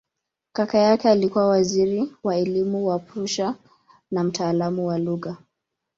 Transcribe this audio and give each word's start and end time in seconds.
Kaka 0.53 0.77
yake 0.77 1.09
alikuwa 1.09 1.47
waziri 1.47 2.13
wa 2.23 2.35
elimu 2.35 2.87
wa 2.87 2.99
Prussia 2.99 3.55
na 4.11 4.23
mtaalamu 4.23 4.87
wa 4.87 4.97
lugha. 4.99 5.37